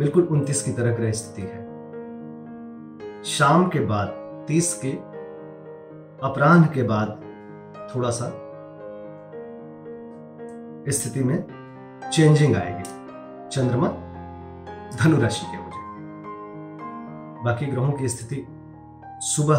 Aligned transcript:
बिल्कुल 0.00 0.28
29 0.30 0.62
की 0.62 0.72
तरह 0.72 0.94
ग्रह 0.96 1.10
स्थिति 1.10 1.42
है। 1.42 1.70
शाम 3.22 3.68
के 3.68 3.80
बाद 3.80 4.08
30 4.48 4.80
के, 4.84 4.90
अपराह्न 6.26 6.64
के 6.64 6.82
बाद 6.82 7.08
थोड़ा 7.94 8.10
सा 8.10 8.24
स्थिति 10.88 11.24
में 11.24 11.44
चेंजिंग 12.12 12.56
आएगी। 12.56 12.82
चंद्रमा 13.48 13.88
धनु 14.96 15.20
राशि 15.20 15.46
के 15.50 15.56
हो 15.56 15.70
जाएँगे। 15.70 17.44
बाकी 17.44 17.66
ग्रहों 17.66 17.92
की 17.92 18.08
स्थिति 18.08 18.46
सुबह 19.20 19.58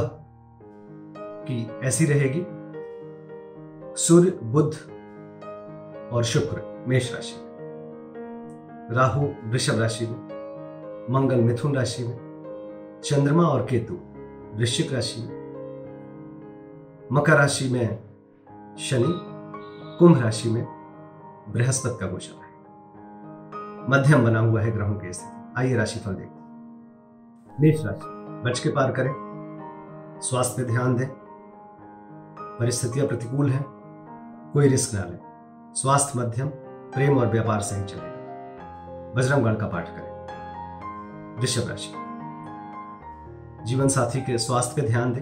की 1.48 1.80
ऐसी 1.84 2.06
रहेगी। 2.06 2.48
सूर्य, 3.96 4.40
बुध 4.44 4.72
और 6.14 6.24
शुक्र 6.24 6.86
मेष 6.88 7.14
राशि 7.14 7.36
राहु, 8.96 9.28
वृषभ 9.46 9.80
राशि 9.80 10.08
में। 10.08 10.31
मंगल 11.10 11.36
मिथुन 11.36 11.76
राशि 11.76 12.04
में, 12.04 12.18
चंद्रमा 13.04 13.44
और 13.44 13.66
केतु 13.66 13.94
वृश्चिक 14.58 14.94
राशि 14.94 15.22
में, 15.22 15.42
मकर 17.12 17.34
राशि 17.34 17.70
में 17.70 18.00
शनि, 18.78 19.20
कुंभ 20.00 20.24
राशि 20.24 20.50
में 20.50 20.68
बृहस्पति 21.50 21.98
का 22.00 22.08
गोचर 22.08 22.36
है। 22.36 22.52
मध्यम 23.90 24.24
बना 24.26 24.40
हुआ 24.40 24.62
है 24.62 24.72
ग्रहों 24.72 24.96
की 24.96 25.14
स्थिति। 25.14 25.54
आइए 25.58 25.76
राशिफल 25.76 26.12
देखते 26.12 26.42
मेष 27.62 27.86
राशि, 27.86 28.00
बच 28.50 28.60
के 28.60 28.70
पार 28.70 28.92
करें। 28.92 29.14
स्वास्थ्य 30.22 30.64
पे 30.64 30.72
ध्यान 30.72 30.96
दें। 30.96 31.08
परिस्थितियाँ 32.40 33.08
प्रतिकूल 33.08 33.50
हैं। 33.50 33.66
कोई 34.54 34.68
रिस्क 34.68 34.94
ना 34.94 35.04
लें। 35.04 35.20
स्वास्थ्य 35.76 36.20
मध्यम, 36.20 36.48
प्रेम 36.94 37.18
और 37.18 37.28
व्यापार 37.28 37.60
सही 37.60 37.84
चलेगा। 37.84 38.12
बजरंगगढ़ 39.16 39.56
का 39.56 39.68
पाठ 39.68 39.90
करें। 39.90 40.11
वृषभ 41.40 41.70
राशि 41.70 41.92
जीवन 43.66 43.88
साथी 43.88 44.22
के 44.22 44.38
स्वास्थ्य 44.38 44.82
पे 44.82 44.88
ध्यान 44.88 45.14
दें। 45.14 45.22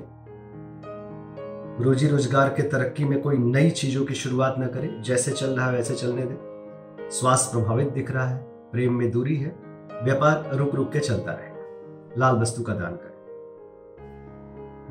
रोजी 1.84 2.08
रोज़गार 2.08 2.50
के 2.50 2.64
तरक्की 2.64 3.06
में 3.06 3.22
कोई 3.22 3.38
नई 3.38 3.70
चीज़ों 3.72 4.06
की 4.06 4.14
शुरुआत 4.14 4.56
न 4.60 4.68
करें, 4.68 5.02
जैसे 5.02 5.32
चल 5.32 5.50
रहा 5.50 5.66
है 5.66 5.72
वैसे 5.74 5.96
चलने 5.96 6.26
दें। 6.26 7.10
स्वास्थ्य 7.10 7.52
प्रभावित 7.52 7.88
दिख 7.88 8.12
रहा 8.12 8.28
है, 8.28 8.38
प्रेम 8.72 8.94
में 8.94 9.12
दूरी 9.12 9.36
है, 9.36 9.56
व्यापार 10.04 10.50
रुक 10.54 10.76
रुक 10.76 10.92
के 10.92 11.00
चलता 11.00 11.32
रहेगा 11.32 12.16
लाल 12.18 12.36
वस्तु 12.36 12.64
का 12.64 12.74
दान 12.74 12.96
करें। 12.96 13.18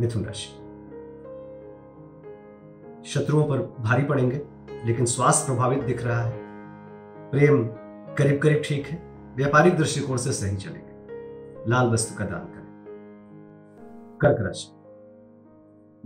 मिथुन 0.01 0.25
राशि। 0.25 0.49
शत्रुओं 3.11 3.45
पर 3.45 3.59
भारी 3.81 4.05
पड़ेंगे, 4.05 4.41
लेकिन 4.85 5.07
स्वास्थ्य 5.07 5.53
प्रभावित 5.53 5.83
दिख 5.83 6.05
रहा 6.05 6.23
है। 6.23 6.33
प्रेम 7.31 7.65
करीब 8.19 8.41
करीब 8.43 8.63
ठीक 8.65 8.87
है, 8.87 9.03
व्यापारिक 9.37 9.77
दृष्टिकोण 9.77 10.17
से 10.17 10.33
सही 10.33 10.57
चलेगा। 10.57 10.88
लाल 11.67 11.91
वस्तु 11.91 12.19
का 12.19 12.25
दान 12.25 12.41
करें। 12.41 12.69
कर्क 14.23 14.37
राशि। 14.41 14.75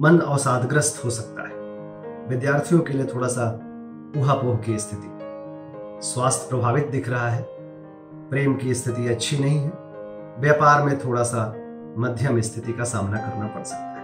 मन 0.00 0.18
अवसादग्रस्त 0.18 1.04
हो 1.04 1.10
सकता 1.10 1.48
है। 1.48 1.54
विद्यार्थियों 2.28 2.80
के 2.80 2.92
लिए 2.92 3.06
थोड़ा 3.06 3.28
सा 3.28 3.50
ऊहापोह 4.16 4.56
की 4.56 4.78
स्थिति। 4.78 5.18
स्वास्थ्य 6.02 6.48
प्रभावित 6.48 6.86
दिख 6.86 7.08
रहा 7.08 7.28
है। 7.28 7.46
प्रेम 8.30 8.56
की 8.56 8.74
स्थिति 8.74 9.08
अच्छी 9.08 9.38
नहीं 9.38 9.58
है। 9.58 9.70
व्यापार 10.38 10.82
में 10.82 10.98
थोड़ा 10.98 11.22
सा 11.22 11.54
मध्यम 11.98 12.40
स्थिति 12.40 12.72
का 12.72 12.84
सामना 12.84 13.18
करना 13.18 13.46
पड़ 13.46 13.62
सकता 13.62 13.82
है। 13.82 14.02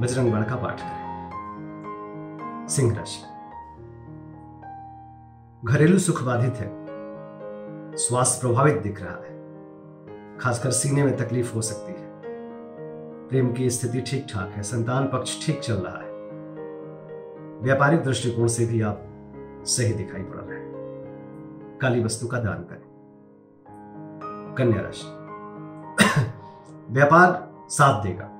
बजरंग 0.00 0.32
बाण 0.32 0.42
का 0.42 0.56
पाठ 0.56 0.80
करें। 0.80 1.08
सिंह 2.68 2.96
राशि। 2.96 3.22
घरेलू 5.64 5.98
सुख 5.98 6.22
बाधित 6.22 6.54
है। 6.54 6.86
स्वास्थ्य 7.96 8.48
प्रभावित 8.48 8.76
दिख 8.76 9.02
रहा 9.02 9.12
है। 9.12 9.37
खासकर 10.40 10.70
सीने 10.70 11.04
में 11.04 11.16
तकलीफ़ 11.16 11.54
हो 11.54 11.62
सकती 11.62 11.92
है। 11.92 12.08
प्रेम 13.28 13.52
की 13.52 13.70
स्थिति 13.70 14.00
ठीक 14.00 14.26
ठाक 14.34 14.48
है, 14.48 14.62
संतान 14.62 15.06
पक्ष 15.06 15.46
ठीक 15.46 15.60
चल 15.60 15.74
रहा 15.74 16.02
है। 16.02 16.08
व्यापारिक 17.62 18.02
दृष्टिकोण 18.02 18.46
से 18.46 18.66
भी 18.66 18.82
आप 18.82 19.02
सही 19.64 19.92
दिखाई 19.92 20.22
पड़ 20.22 20.36
रहे 20.36 20.60
हैं। 20.60 20.68
काली 21.82 22.04
वस्तु 22.04 22.26
का 22.26 22.38
दान 22.38 22.58
करें। 22.58 22.88
कन्या 24.58 24.80
राशि। 24.80 25.06
व्यापार 26.92 27.50
साथ 27.68 28.02
देगा, 28.02 28.30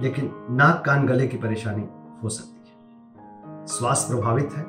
लेकिन 0.00 0.46
नाक 0.50 0.84
कान 0.84 1.06
गले 1.06 1.28
की 1.28 1.36
परेशानी 1.36 1.88
हो 2.22 2.28
सकती 2.28 2.70
है। 2.70 2.78
स्वास्थ्य 3.66 4.14
प्रभावित 4.14 4.52
है, 4.52 4.64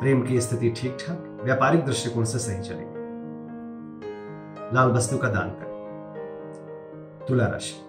प्रेम 0.00 0.22
की 0.22 0.40
स्थिति 0.40 0.70
ठीक 0.70 0.96
ठाक 1.00 1.40
व्यापारिक 1.44 1.84
दृष्टिकोण 1.84 2.24
से 2.24 2.38
सही 2.38 2.62
चलेगी। 2.62 2.91
लाल 4.72 4.90
वस्तु 4.90 5.18
का 5.18 5.28
दान 5.28 5.50
करें। 5.50 5.72
तुला 7.28 7.46
राशि। 7.46 7.88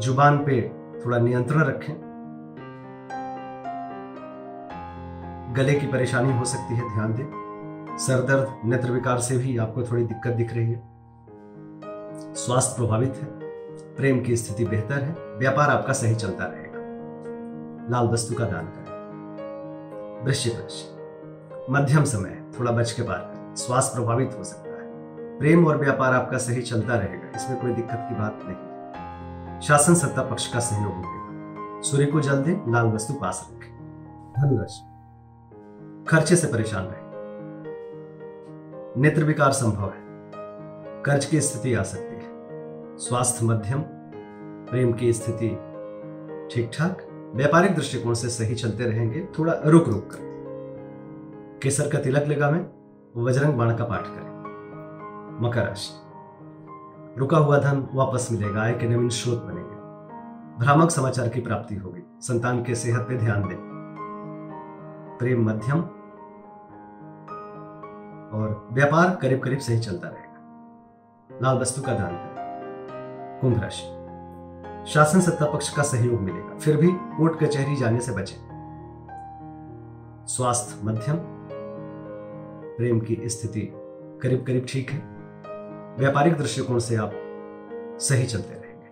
ज़ुबान 0.00 0.38
पे 0.38 0.72
थोड़ा 1.06 1.18
नियंत्रण 1.18 1.60
रखें। 1.60 2.08
गले 5.56 5.74
की 5.74 5.86
परेशानी 5.86 6.38
हो 6.38 6.44
सकती 6.44 6.74
है, 6.74 6.94
ध्यान 6.94 7.14
दें। 7.14 7.48
सरदर्द 7.98 8.60
नेत्र 8.64 8.90
विकार 8.90 9.18
से 9.18 9.36
भी 9.36 9.58
आपको 9.58 9.82
थोड़ी 9.82 10.04
दिक्कत 10.04 10.30
दिख 10.30 10.54
रही 10.54 10.72
है। 10.72 10.82
स्वास्थ्य 12.34 12.74
प्रभावित 12.76 13.14
है। 13.16 13.26
प्रेम 13.96 14.20
की 14.20 14.36
स्थिति 14.36 14.64
बेहतर 14.64 15.02
है। 15.02 15.14
व्यापार 15.36 15.70
आपका 15.70 15.92
सही 15.92 16.14
चलता 16.14 16.44
रहेगा। 16.44 16.78
लाल 17.90 18.08
वस्तु 18.08 18.34
का 18.34 18.44
दान 18.44 18.66
करें। 18.66 18.88
वृश्चिक 20.24 20.52
राशि। 20.54 20.98
मध्यम 21.70 22.04
समय, 22.04 22.44
थोड़ा 22.60 22.72
बच 22.72 22.92
के 22.92 23.02
करें 23.02 23.54
स्वास्थ्य 23.54 23.98
प्रभावित 23.98 24.34
हो 24.38 24.44
सकता 24.44 24.62
है। 24.62 24.67
प्रेम 25.38 25.66
और 25.66 25.76
व्यापार 25.76 26.12
आपका 26.12 26.38
सही 26.38 26.62
चलता 26.62 26.94
रहेगा, 26.94 27.30
इसमें 27.36 27.60
कोई 27.60 27.72
दिक्कत 27.72 28.06
की 28.08 28.14
बात 28.14 28.38
नहीं। 28.44 29.60
शासन 29.60 29.94
सत्ता 29.94 30.22
पक्ष 30.22 30.52
का 30.52 30.60
सहयोग 30.60 30.92
मिलेगा 30.92 31.80
सूर्य 31.80 32.06
को 32.06 32.20
जल 32.20 32.42
दें, 32.42 32.72
लाल 32.72 32.86
वस्तु 32.86 33.14
पास 33.14 33.48
रखें। 33.52 33.70
धनुराशि। 34.38 34.80
खर्चे 36.08 36.36
से 36.36 36.46
परेशान 36.46 36.84
रहे। 36.84 37.06
नेत्र 39.00 39.24
विकार 39.24 39.52
संभव 39.52 39.84
है। 39.84 40.08
कर्ज 41.02 41.24
की 41.24 41.40
स्थिति 41.40 41.74
आ 41.74 41.82
सकती 41.82 42.14
है। 42.14 42.96
स्वास्थ्य 42.98 43.46
मध्यम, 43.46 43.82
प्रेम 44.70 44.92
की 44.92 45.12
स्थिति 45.12 45.48
ठीक 46.52 46.70
ठाक 46.78 47.02
व्यापारिक 47.34 47.74
दृष्टिकोण 47.74 48.14
से 48.14 48.28
सही 48.28 48.54
चलते 48.54 48.84
रहेंगे, 48.84 49.28
थोड़ा 49.38 49.52
रुक 49.66 49.88
रुक 49.88 50.08
कर। 50.10 51.60
केसर 51.62 51.90
का 51.90 51.98
तिलक 51.98 52.26
लगा 52.28 52.50
में 52.50 52.66
वज्रंग 53.16 53.54
बाण 53.54 53.76
का 53.76 53.84
पाठ 53.84 54.06
करें। 54.06 54.27
मकर 55.40 55.64
राशि। 55.64 56.08
रुका 57.18 57.38
हुआ 57.38 57.58
धन 57.58 57.88
वापस 57.94 58.28
मिलेगा 58.32 58.62
आय 58.62 58.72
के 58.72 58.88
नवीन 58.88 59.08
स्रोत 59.08 59.42
बनेंगे। 59.42 59.78
भ्रामक 60.58 60.90
समाचार 60.90 61.28
की 61.28 61.40
प्राप्ति 61.40 61.74
होगी। 61.74 62.02
संतान 62.20 62.64
के 62.64 62.74
सेहत 62.74 63.00
पे 63.00 63.18
ध्यान 63.18 63.48
दें। 63.48 63.58
प्रेम 65.18 65.48
मध्यम 65.48 65.80
और 68.32 68.68
व्यापार 68.72 69.16
करीब 69.16 69.40
करीब 69.40 69.58
सही 69.58 69.78
चलता 69.78 70.08
रहेगा। 70.08 70.28
लाल 71.42 71.58
वस्तु 71.58 71.82
का 71.82 71.94
दान 71.94 72.12
करें। 72.12 72.38
कुंभ 73.40 73.62
राशि। 73.62 73.98
शासन 74.92 75.20
सत्ता 75.20 75.46
पक्ष 75.46 75.76
का 75.76 75.82
सहयोग 75.82 76.20
मिलेगा। 76.20 76.58
फिर 76.58 76.76
भी 76.76 76.88
कोर्ट 76.92 77.44
कचहरी 77.44 77.76
जाने 77.76 78.00
से 78.00 78.12
बचें। 78.12 78.48
स्वास्थ्य 80.26 80.86
मध्यम। 80.86 81.16
प्रेम 82.76 83.00
की 83.00 83.22
स्थिति 83.24 83.72
करीब 84.22 84.44
करीब 84.46 84.66
ठीक 84.68 84.90
है। 84.90 85.17
व्यापारिक 85.98 86.34
दृष्टिकोण 86.34 86.78
से 86.78 86.96
आप 86.96 87.12
सही 88.00 88.26
चलते 88.26 88.54
रहेंगे। 88.54 88.86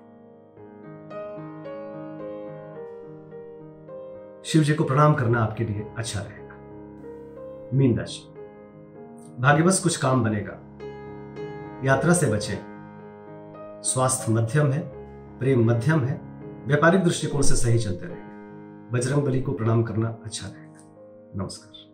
शिव 4.45 4.63
जी 4.63 4.75
को 4.75 4.85
प्रणाम 4.85 5.15
करना 5.15 5.41
आपके 5.41 5.65
लिए 5.65 5.87
अच्छा 5.99 6.21
रहेगा। 6.21 6.55
मीन 7.77 7.99
राशि 7.99 8.21
भाग्यवश 9.43 9.81
कुछ 9.83 9.97
काम 9.97 10.25
बनेगा। 10.25 10.53
यात्रा 11.85 12.13
से 12.13 12.27
बचें। 12.27 12.59
स्वास्थ्य 13.85 14.33
मध्यम 14.33 14.73
है, 14.73 14.81
प्रेम 15.39 15.71
मध्यम 15.71 16.05
है, 16.05 16.21
व्यापारिक 16.67 17.05
दृष्टिकोण 17.05 17.43
से 17.43 17.55
सही 17.55 17.79
चलते 17.79 18.07
रहेंगे। 18.07 18.91
बजरंग 18.91 19.23
बली 19.23 19.43
को 19.43 19.53
प्रणाम 19.53 19.83
करना 19.83 20.19
अच्छा 20.25 20.47
रहेगा। 20.47 20.79
नमस्कार। 21.37 21.87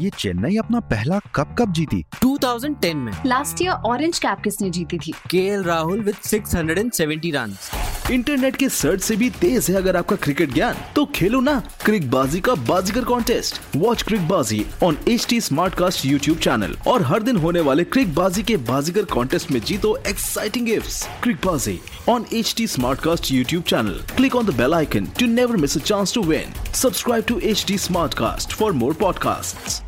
ये 0.00 0.10
चेन्नई 0.18 0.56
अपना 0.56 0.80
पहला 0.80 1.18
कप 1.34 1.56
कब 1.58 1.72
जीती। 1.72 2.04
2010 2.24 2.94
में। 2.94 3.12
लास्ट 3.26 3.62
ईयर 3.62 3.70
ऑरेंज 3.70 4.18
कैप 4.18 4.40
किसने 4.44 4.70
जीती 4.70 4.98
थी? 4.98 5.12
K 5.30 5.62
Rahul 5.62 6.00
with 6.00 6.14
670 6.24 7.34
run 7.34 7.56
internet 8.10 8.56
के 8.56 8.68
सर्च 8.68 9.00
से 9.00 9.16
भी 9.16 9.30
तेज 9.30 9.66
है 9.70 9.74
अगर 9.76 9.96
आपका 9.96 10.16
क्रिकेट 10.16 10.52
ज्ञान 10.54 10.74
तो 10.96 11.04
खेलो 11.06 11.40
ना 11.40 11.62
क्रिक 11.84 12.10
बाजी 12.10 12.40
का 12.40 12.54
बाजीगर 12.54 13.04
contest 13.04 13.60
watch 13.76 14.02
Crickbaazi 14.28 14.64
on 14.82 14.96
H 15.08 15.26
T 15.30 15.40
Smartcast 15.74 16.06
YouTube 16.06 16.38
channel 16.38 16.76
और 16.86 17.02
हर 17.02 17.22
दिन 17.22 17.36
होने 17.36 17.60
वाले 17.60 17.84
क्रिक 17.84 18.14
बाजी 18.14 18.42
के 18.42 18.56
बाजीगर 18.56 19.04
कॉन्टेस्ट 19.04 19.50
में 19.50 19.60
जीतो 19.60 19.96
exciting 20.08 20.66
gift 20.66 21.22
Crickbaazi 21.46 21.78
on 22.08 22.24
H 22.32 22.54
T 22.56 22.66
Smartcast 23.00 23.32
YouTube 23.32 23.62
channel 23.62 24.00
click 24.16 24.36
on 24.36 24.46
the 24.46 24.54
bell 24.54 24.74
icon 24.74 25.06
to 25.20 25.26
never 25.26 25.56
miss 25.56 25.76
a 25.76 25.80
chance 25.80 26.14
to 26.14 26.22
win 26.22 26.72
subscribe 26.74 27.24
to 27.28 27.38
H 27.40 27.64
T 27.68 27.78
Smartcast 28.14 28.52
for 28.52 28.72
more 28.72 28.94
podcast 28.94 29.87